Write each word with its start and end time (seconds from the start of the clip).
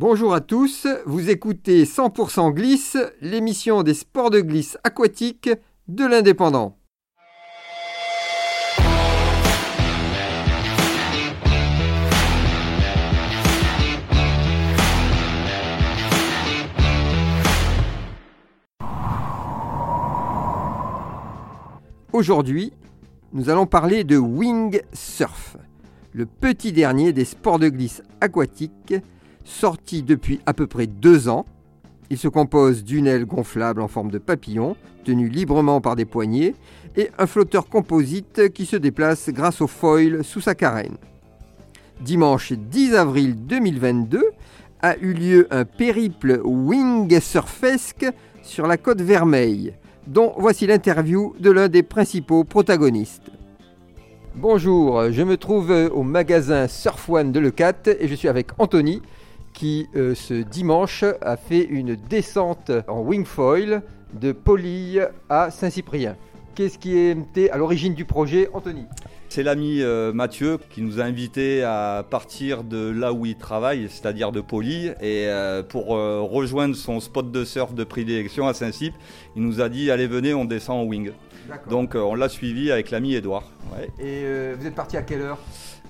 Bonjour 0.00 0.32
à 0.32 0.40
tous, 0.40 0.86
vous 1.06 1.28
écoutez 1.28 1.82
100% 1.82 2.52
Glisse, 2.54 2.96
l'émission 3.20 3.82
des 3.82 3.94
sports 3.94 4.30
de 4.30 4.40
glisse 4.40 4.78
aquatique 4.84 5.50
de 5.88 6.06
l'Indépendant. 6.06 6.78
Aujourd'hui, 22.12 22.72
nous 23.32 23.50
allons 23.50 23.66
parler 23.66 24.04
de 24.04 24.16
wing 24.16 24.80
surf, 24.92 25.56
le 26.12 26.24
petit 26.24 26.70
dernier 26.70 27.12
des 27.12 27.24
sports 27.24 27.58
de 27.58 27.68
glisse 27.68 28.04
aquatique, 28.20 28.94
sorti 29.48 30.02
depuis 30.02 30.40
à 30.46 30.54
peu 30.54 30.66
près 30.66 30.86
deux 30.86 31.28
ans. 31.28 31.46
Il 32.10 32.18
se 32.18 32.28
compose 32.28 32.84
d'une 32.84 33.06
aile 33.06 33.24
gonflable 33.24 33.80
en 33.80 33.88
forme 33.88 34.10
de 34.10 34.18
papillon, 34.18 34.76
tenue 35.04 35.28
librement 35.28 35.80
par 35.80 35.96
des 35.96 36.04
poignées, 36.04 36.54
et 36.96 37.10
un 37.18 37.26
flotteur 37.26 37.68
composite 37.68 38.52
qui 38.52 38.66
se 38.66 38.76
déplace 38.76 39.30
grâce 39.30 39.60
au 39.60 39.66
foil 39.66 40.22
sous 40.24 40.40
sa 40.40 40.54
carène. 40.54 40.96
Dimanche 42.00 42.52
10 42.52 42.94
avril 42.94 43.34
2022 43.46 44.22
a 44.80 44.96
eu 44.98 45.12
lieu 45.12 45.48
un 45.50 45.64
périple 45.64 46.40
wing 46.44 47.20
surfesque 47.20 48.06
sur 48.42 48.66
la 48.66 48.76
côte 48.76 49.00
Vermeille, 49.00 49.74
dont 50.06 50.32
voici 50.38 50.66
l'interview 50.66 51.34
de 51.40 51.50
l'un 51.50 51.68
des 51.68 51.82
principaux 51.82 52.44
protagonistes. 52.44 53.30
Bonjour, 54.36 55.10
je 55.10 55.22
me 55.22 55.36
trouve 55.36 55.72
au 55.92 56.04
magasin 56.04 56.68
Surf 56.68 57.10
One 57.10 57.32
de 57.32 57.40
Lecat 57.40 57.88
et 57.98 58.06
je 58.06 58.14
suis 58.14 58.28
avec 58.28 58.50
Anthony 58.58 59.02
qui 59.58 59.88
euh, 59.96 60.14
ce 60.14 60.34
dimanche 60.34 61.04
a 61.20 61.36
fait 61.36 61.64
une 61.64 61.96
descente 61.96 62.70
en 62.86 63.00
wingfoil 63.00 63.82
de 64.12 64.30
Poly 64.30 65.00
à 65.28 65.50
Saint-Cyprien. 65.50 66.16
Qu'est-ce 66.54 66.78
qui 66.78 66.96
était 66.96 67.50
à 67.50 67.56
l'origine 67.56 67.92
du 67.92 68.04
projet, 68.04 68.48
Anthony? 68.52 68.86
C'est 69.28 69.42
l'ami 69.42 69.82
euh, 69.82 70.12
Mathieu 70.12 70.58
qui 70.70 70.82
nous 70.82 71.00
a 71.00 71.04
invités 71.04 71.62
à 71.62 72.04
partir 72.08 72.64
de 72.64 72.90
là 72.90 73.12
où 73.12 73.26
il 73.26 73.36
travaille, 73.36 73.88
c'est-à-dire 73.90 74.32
de 74.32 74.40
Poly, 74.40 74.88
et 75.00 75.26
euh, 75.28 75.62
pour 75.62 75.88
rejoindre 75.88 76.74
son 76.74 77.00
spot 77.00 77.30
de 77.30 77.44
surf 77.44 77.74
de 77.74 77.84
prédilection 77.84 78.46
à 78.46 78.54
Saint-Cyp, 78.54 78.94
il 79.36 79.42
nous 79.42 79.60
a 79.60 79.68
dit 79.68 79.90
allez 79.90 80.06
venez, 80.06 80.34
on 80.34 80.44
descend 80.44 80.80
en 80.80 80.84
wing. 80.84 81.12
Donc 81.70 81.94
on 81.94 82.14
l'a 82.14 82.28
suivi 82.28 82.70
avec 82.70 82.90
l'ami 82.90 83.14
Edouard. 83.14 83.44
Et 83.98 84.24
vous 84.58 84.66
êtes 84.66 84.74
parti 84.74 84.96
à 84.96 85.02
quelle 85.02 85.22
heure? 85.22 85.38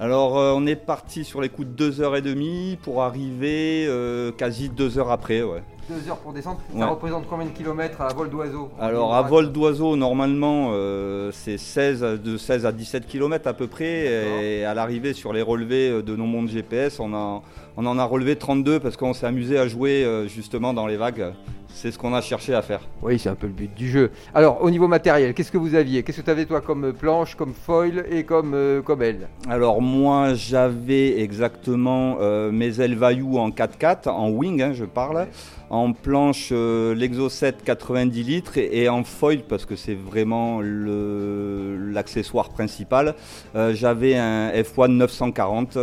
Alors, 0.00 0.38
euh, 0.38 0.52
on 0.54 0.64
est 0.66 0.76
parti 0.76 1.24
sur 1.24 1.40
les 1.40 1.48
coups 1.48 1.66
de 1.74 1.90
2h30 1.90 2.76
pour 2.76 3.02
arriver 3.02 3.84
euh, 3.88 4.30
quasi 4.30 4.68
2 4.68 4.98
heures 4.98 5.10
après. 5.10 5.42
Ouais. 5.42 5.62
2 5.88 6.10
heures 6.10 6.18
pour 6.18 6.32
descendre. 6.32 6.60
Ça 6.76 6.86
représente 6.86 7.26
combien 7.28 7.46
de 7.46 7.50
kilomètres 7.50 8.00
à 8.00 8.12
vol 8.12 8.30
d'oiseau 8.30 8.70
Alors, 8.80 9.14
à 9.14 9.22
vol 9.22 9.52
d'oiseau, 9.52 9.96
normalement, 9.96 10.70
euh, 10.72 11.30
c'est 11.32 11.58
16, 11.58 12.00
de 12.22 12.36
16 12.36 12.66
à 12.66 12.72
17 12.72 13.06
km 13.06 13.48
à 13.48 13.54
peu 13.54 13.66
près. 13.66 14.58
Et 14.58 14.64
à 14.64 14.74
l'arrivée 14.74 15.12
sur 15.12 15.32
les 15.32 15.42
relevés 15.42 16.02
de 16.02 16.16
nos 16.16 16.26
mondes 16.26 16.48
GPS, 16.48 17.00
on, 17.00 17.14
a, 17.14 17.42
on 17.76 17.86
en 17.86 17.98
a 17.98 18.04
relevé 18.04 18.36
32 18.36 18.80
parce 18.80 18.96
qu'on 18.96 19.14
s'est 19.14 19.26
amusé 19.26 19.58
à 19.58 19.66
jouer 19.68 20.26
justement 20.28 20.74
dans 20.74 20.86
les 20.86 20.96
vagues. 20.96 21.32
C'est 21.74 21.92
ce 21.92 21.98
qu'on 21.98 22.14
a 22.14 22.20
cherché 22.20 22.54
à 22.54 22.62
faire. 22.62 22.80
Oui, 23.02 23.18
c'est 23.18 23.28
un 23.28 23.34
peu 23.34 23.46
le 23.46 23.52
but 23.52 23.72
du 23.74 23.88
jeu. 23.88 24.10
Alors, 24.34 24.62
au 24.62 24.70
niveau 24.70 24.88
matériel, 24.88 25.34
qu'est-ce 25.34 25.52
que 25.52 25.58
vous 25.58 25.74
aviez? 25.74 26.02
Qu'est-ce 26.02 26.20
que 26.20 26.24
tu 26.24 26.30
avais 26.30 26.44
toi 26.44 26.60
comme 26.60 26.92
planche, 26.92 27.34
comme 27.34 27.52
foil 27.52 28.04
et 28.10 28.24
comme, 28.24 28.54
euh, 28.54 28.82
comme 28.82 29.02
aile? 29.02 29.28
Alors, 29.48 29.80
moi, 29.80 30.34
j'avais 30.34 31.20
exactement 31.20 32.16
euh, 32.20 32.50
mes 32.50 32.80
ailes 32.80 32.96
Vaillou 32.96 33.38
en 33.38 33.50
4x4, 33.50 34.08
en 34.08 34.30
wing, 34.30 34.60
hein, 34.62 34.72
je 34.72 34.84
parle, 34.84 35.28
en 35.70 35.92
planche 35.92 36.48
euh, 36.52 36.94
l'Exo 36.94 37.28
7 37.28 37.62
90 37.62 38.22
litres 38.22 38.58
et, 38.58 38.88
en 38.88 39.04
foil, 39.04 39.42
parce 39.48 39.64
que 39.64 39.76
c'est 39.76 39.94
vraiment 39.94 40.60
l'accessoire 40.62 42.48
principal, 42.48 43.14
j'avais 43.54 44.16
un 44.16 44.50
F1 44.50 44.88
940 44.88 45.78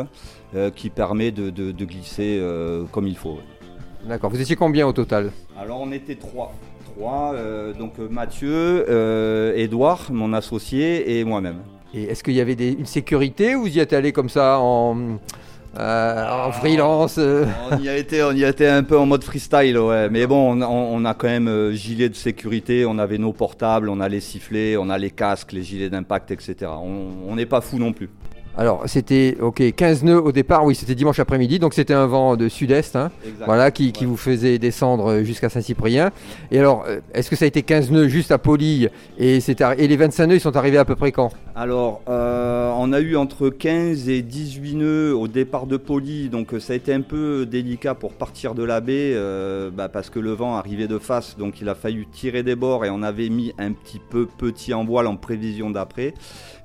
qui 0.76 0.90
permet 0.90 1.32
de, 1.32 1.72
glisser 1.86 2.42
comme 2.92 3.08
il 3.08 3.18
faut. 3.18 3.40
D'accord. 4.08 4.30
Vous 4.30 4.40
étiez 4.40 4.56
combien 4.56 4.86
au 4.88 4.94
total 4.94 5.32
Alors 5.60 5.82
on 5.82 5.92
était 5.92 6.16
trois. 6.16 6.54
Trois, 6.96 7.34
euh, 7.34 7.74
donc 7.74 7.94
euh, 8.00 8.08
Mathieu, 8.10 8.86
euh, 8.88 9.54
Edouard, 9.56 10.08
mon 10.12 10.32
associé, 10.34 11.20
et 11.20 11.24
moi-même. 11.24 11.58
Et 11.94 12.04
est-ce 12.04 12.24
qu'il 12.24 12.36
y 12.36 12.42
avait 12.42 12.54
une 12.54 12.86
sécurité 12.86 13.56
ou 13.56 13.62
vous 13.62 13.78
y 13.78 13.80
êtes 13.80 13.94
allé 13.94 14.12
comme 14.12 14.30
ça 14.30 14.60
en, 14.60 15.18
en 15.78 16.52
freelance 16.52 17.18
on, 17.18 17.78
y 17.80 17.90
a 17.90 17.98
été, 17.98 18.22
on 18.22 18.32
y 18.34 18.46
a 18.46 18.50
été 18.50 18.68
un 18.68 18.84
peu 18.84 18.98
en 18.98 19.06
mode 19.06 19.24
freestyle, 19.24 19.78
ouais. 19.78 20.10
Mais 20.10 20.28
bon, 20.28 20.62
on, 20.62 21.06
a 21.06 21.14
quand 21.14 21.28
même 21.28 21.72
gilet 21.72 22.10
de 22.10 22.16
sécurité, 22.16 22.86
on 22.86 22.98
avait 23.00 23.18
nos 23.18 23.34
portables, 23.34 23.90
on 23.90 24.00
a 24.02 24.10
les 24.10 24.20
sifflets, 24.20 24.78
on 24.78 24.90
a 24.90 24.98
les 24.98 25.12
casques, 25.12 25.54
les 25.54 25.64
gilets 25.64 25.90
d'impact, 25.90 26.32
etc. 26.32 26.72
On 26.72 27.36
n'est 27.36 27.46
pas 27.46 27.62
fou 27.62 27.80
non 27.80 27.94
plus. 27.94 28.10
Alors, 28.58 28.84
c'était 28.86 29.36
ok 29.42 29.62
15 29.76 30.04
nœuds 30.04 30.22
au 30.22 30.32
départ, 30.32 30.64
oui, 30.64 30.76
c'était 30.76 30.96
dimanche 30.96 31.20
après-midi, 31.20 31.60
donc 31.60 31.74
c'était 31.74 31.94
un 31.94 32.06
vent 32.06 32.38
de 32.38 32.48
sud-est, 32.48 32.96
hein, 32.96 33.12
voilà, 33.46 33.70
qui, 33.70 33.92
vous 34.06 34.16
faisait 34.16 34.60
descendre 34.60 35.24
jusqu'à 35.24 35.50
Saint-Cyprien. 35.50 36.12
Et 36.52 36.60
alors, 36.60 36.86
euh, 36.88 37.02
est-ce 37.14 37.30
que 37.30 37.36
ça 37.36 37.44
a 37.44 37.48
été 37.50 37.64
15 37.64 37.92
nœuds 37.92 38.08
juste 38.08 38.32
à 38.32 38.38
Poly 38.38 38.88
et, 39.20 39.40
et 39.40 39.88
les 39.88 39.98
25 39.98 40.28
nœuds, 40.28 40.36
ils 40.36 40.40
sont 40.40 40.56
arrivés 40.56 40.78
à 40.78 40.86
peu 40.86 40.96
près 40.96 41.12
quand? 41.12 41.32
Alors, 41.54 42.02
euh, 42.08 42.72
on 42.78 42.94
a 42.94 43.02
eu 43.02 43.18
entre 43.18 43.50
15 43.50 44.08
et 44.08 44.22
18 44.22 44.76
nœuds 44.76 45.16
au 45.16 45.28
départ 45.28 45.68
de 45.68 45.76
Poly, 45.76 46.30
donc 46.30 46.54
ça 46.60 46.74
a 46.74 46.76
été 46.78 46.94
un 46.94 47.02
peu 47.02 47.46
délicat 47.46 47.94
pour 47.94 48.14
partir 48.14 48.56
de 48.56 48.64
la 48.64 48.80
baie, 48.80 49.12
euh, 49.16 49.70
bah, 49.70 49.90
parce 49.90 50.10
que 50.10 50.20
le 50.20 50.32
vent 50.32 50.56
arrivait 50.56 50.88
de 50.88 50.98
face, 50.98 51.38
donc 51.38 51.60
il 51.60 51.68
a 51.68 51.76
fallu 51.76 52.08
tirer 52.08 52.44
des 52.44 52.56
bords 52.56 52.86
et 52.86 52.90
on 52.90 53.04
avait 53.04 53.30
mis 53.30 53.54
un 53.58 53.74
petit 53.74 54.00
peu 54.00 54.28
petit 54.38 54.74
en 54.74 54.86
voile 54.86 55.08
en 55.08 55.18
prévision 55.18 55.70
d'après. 55.72 56.14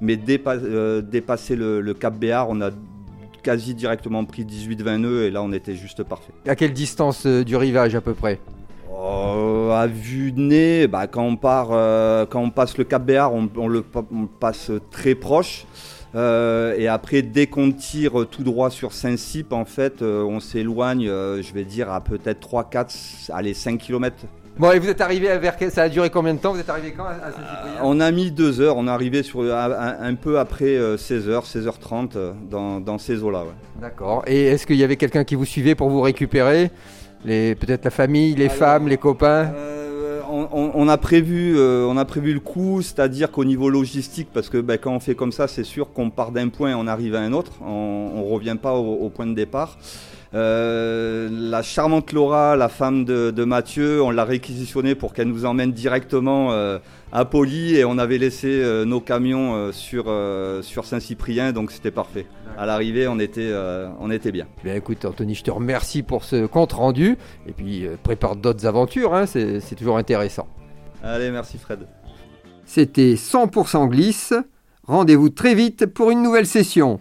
Mais 0.00 0.16
dépasser 0.16 1.56
le 1.56 1.79
le, 1.80 1.94
Cap 1.94 2.16
Béar, 2.16 2.48
on 2.48 2.60
a 2.60 2.70
quasi 3.42 3.74
directement 3.74 4.24
pris 4.24 4.44
18-20 4.44 4.96
nœuds 4.98 5.24
et 5.24 5.30
là 5.30 5.42
on 5.42 5.52
était 5.52 5.74
juste 5.74 6.02
parfait. 6.02 6.32
À 6.46 6.54
quelle 6.54 6.72
distance 6.72 7.26
euh, 7.26 7.44
du 7.44 7.56
rivage 7.56 7.94
à 7.94 8.00
peu 8.00 8.14
près? 8.14 8.38
Oh, 8.92 9.70
à 9.72 9.86
vue 9.86 10.32
de 10.32 10.40
nez, 10.40 10.86
bah, 10.86 11.06
quand, 11.06 11.24
on 11.24 11.36
part, 11.36 11.68
euh, 11.72 12.26
quand 12.26 12.42
on 12.42 12.50
passe 12.50 12.76
le 12.76 12.84
Cap 12.84 13.04
Béar, 13.04 13.32
on, 13.32 13.68
le 13.68 13.82
passe 14.40 14.70
très 14.90 15.14
proche. 15.14 15.64
Euh, 16.14 16.74
et 16.76 16.88
après, 16.88 17.22
dès 17.22 17.46
qu'on 17.46 17.70
tire 17.72 18.26
tout 18.30 18.42
droit 18.42 18.68
sur 18.68 18.92
Saint-Cyp, 18.92 19.52
en 19.52 19.64
fait, 19.64 20.02
on 20.02 20.38
s'éloigne, 20.40 21.06
je 21.06 21.52
vais 21.54 21.64
dire, 21.64 21.90
à 21.90 22.02
peut-être 22.02 22.40
3, 22.40 22.64
4, 22.64 22.94
allez, 23.32 23.54
5 23.54 23.78
km 23.78 24.16
Bon, 24.60 24.72
et 24.72 24.78
vous 24.78 24.90
êtes 24.90 25.00
arrivé 25.00 25.38
vers. 25.38 25.56
Ça 25.70 25.84
a 25.84 25.88
duré 25.88 26.10
combien 26.10 26.34
de 26.34 26.38
temps 26.38 26.52
Vous 26.52 26.60
êtes 26.60 26.68
arrivé 26.68 26.92
quand 26.94 27.04
à 27.06 27.14
Saint-Cyprien 27.30 27.80
On 27.82 27.98
a 27.98 28.10
mis 28.10 28.30
deux 28.30 28.60
heures. 28.60 28.76
On 28.76 28.86
est 28.88 28.90
arrivé 28.90 29.22
sur, 29.22 29.40
un, 29.40 30.14
peu 30.16 30.38
après 30.38 30.76
16h, 30.76 31.28
euh, 31.28 31.40
16h30 31.40 32.10
euh, 32.16 32.80
dans, 32.80 32.98
ces 32.98 33.22
eaux-là. 33.22 33.44
D'accord. 33.80 34.22
Et 34.26 34.48
est-ce 34.48 34.66
qu'il 34.66 34.76
y 34.76 34.84
avait 34.84 34.96
quelqu'un 34.96 35.24
qui 35.24 35.34
vous 35.34 35.46
suivait 35.46 35.74
pour 35.74 35.88
vous 35.88 36.02
récupérer? 36.02 36.70
Peut-être 37.24 37.86
la 37.86 37.90
famille, 37.90 38.34
les 38.34 38.50
femmes, 38.50 38.86
les 38.86 38.98
copains? 38.98 39.50
euh, 39.56 40.20
on, 40.30 40.88
a 40.90 40.98
prévu, 40.98 41.58
on 41.58 41.96
a 41.96 42.04
prévu 42.04 42.34
le 42.34 42.40
coup, 42.40 42.82
c'est-à-dire 42.82 43.30
qu'au 43.30 43.46
niveau 43.46 43.70
logistique, 43.70 44.28
parce 44.30 44.50
que 44.50 44.58
ben, 44.58 44.76
quand 44.76 44.92
on 44.92 45.00
fait 45.00 45.14
comme 45.14 45.32
ça, 45.32 45.48
c'est 45.48 45.64
sûr 45.64 45.90
qu'on 45.94 46.10
part 46.10 46.32
d'un 46.32 46.50
point 46.50 46.72
et 46.72 46.74
on 46.74 46.86
arrive 46.86 47.14
à 47.14 47.20
un 47.20 47.32
autre, 47.32 47.52
on 47.62 48.26
ne 48.26 48.30
revient 48.30 48.56
pas 48.60 48.74
au 48.74 49.08
point 49.08 49.26
de 49.26 49.34
départ. 49.34 49.78
Euh, 50.32 51.28
la 51.32 51.62
charmante 51.62 52.12
Laura, 52.12 52.56
la 52.56 52.68
femme 52.68 53.04
de, 53.04 53.44
Mathieu, 53.44 54.02
on 54.02 54.10
l'a 54.10 54.24
réquisitionnée 54.24 54.94
pour 54.94 55.12
qu'elle 55.12 55.28
nous 55.28 55.44
emmène 55.44 55.72
directement 55.72 56.52
euh, 56.52 56.78
à 57.10 57.24
Poly 57.24 57.76
et 57.76 57.84
on 57.84 57.98
avait 57.98 58.18
laissé 58.18 58.46
euh, 58.48 58.84
nos 58.84 59.00
camions 59.00 59.72
sur, 59.72 60.04
sur 60.62 60.84
Saint-Cyprien, 60.84 61.52
donc 61.52 61.72
c'était 61.72 61.90
parfait. 61.90 62.26
À 62.56 62.66
l'arrivée, 62.66 63.08
on, 63.08 63.18
était 63.18 63.52
on 63.98 64.10
était 64.10 64.32
bien. 64.32 64.46
Bien 64.62 64.74
écoute, 64.74 65.04
Anthony, 65.04 65.34
je 65.34 65.42
te 65.42 65.50
remercie 65.50 66.02
pour 66.02 66.24
ce 66.24 66.46
compte 66.46 66.72
rendu 66.72 67.16
et 67.46 67.52
puis 67.52 67.86
prépare 68.02 68.36
d'autres 68.36 68.66
aventures, 68.66 69.14
hein, 69.14 69.26
c'est 69.26 69.74
toujours 69.76 69.98
intéressant. 69.98 70.46
Allez, 71.02 71.30
merci 71.30 71.58
Fred. 71.58 71.80
C'était 72.66 73.14
100% 73.14 73.88
glisse. 73.88 74.34
Rendez-vous 74.84 75.30
très 75.30 75.54
vite 75.54 75.86
pour 75.86 76.10
une 76.10 76.22
nouvelle 76.22 76.46
session. 76.46 77.00